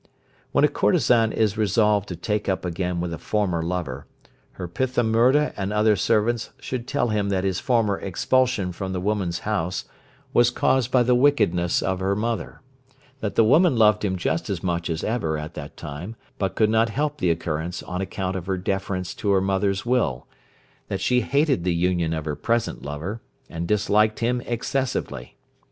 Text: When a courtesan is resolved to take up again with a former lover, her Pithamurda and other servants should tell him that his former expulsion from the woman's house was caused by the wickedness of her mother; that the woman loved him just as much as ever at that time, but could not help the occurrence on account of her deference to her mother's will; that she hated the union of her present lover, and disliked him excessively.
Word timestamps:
When 0.51 0.65
a 0.65 0.67
courtesan 0.67 1.31
is 1.31 1.59
resolved 1.59 2.07
to 2.07 2.15
take 2.15 2.49
up 2.49 2.65
again 2.65 2.99
with 2.99 3.13
a 3.13 3.19
former 3.19 3.61
lover, 3.61 4.07
her 4.53 4.67
Pithamurda 4.67 5.53
and 5.55 5.71
other 5.71 5.95
servants 5.95 6.49
should 6.59 6.87
tell 6.87 7.09
him 7.09 7.29
that 7.29 7.43
his 7.43 7.59
former 7.59 7.99
expulsion 7.99 8.71
from 8.71 8.93
the 8.93 8.99
woman's 8.99 9.41
house 9.45 9.85
was 10.33 10.49
caused 10.49 10.89
by 10.89 11.03
the 11.03 11.13
wickedness 11.13 11.83
of 11.83 11.99
her 11.99 12.15
mother; 12.15 12.61
that 13.19 13.35
the 13.35 13.43
woman 13.43 13.75
loved 13.75 14.03
him 14.03 14.15
just 14.15 14.49
as 14.49 14.63
much 14.63 14.89
as 14.89 15.03
ever 15.03 15.37
at 15.37 15.53
that 15.53 15.77
time, 15.77 16.15
but 16.39 16.55
could 16.55 16.71
not 16.71 16.89
help 16.89 17.19
the 17.19 17.29
occurrence 17.29 17.83
on 17.83 18.01
account 18.01 18.35
of 18.35 18.47
her 18.47 18.57
deference 18.57 19.13
to 19.13 19.29
her 19.29 19.39
mother's 19.39 19.85
will; 19.85 20.25
that 20.87 20.99
she 20.99 21.21
hated 21.21 21.63
the 21.63 21.75
union 21.75 22.11
of 22.11 22.25
her 22.25 22.35
present 22.35 22.81
lover, 22.81 23.21
and 23.51 23.67
disliked 23.67 24.17
him 24.17 24.41
excessively. 24.47 25.37